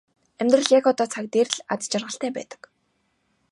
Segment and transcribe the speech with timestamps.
[0.39, 2.61] Амьдрал яг одоо цаг дээр л аз жаргалтай байдаг.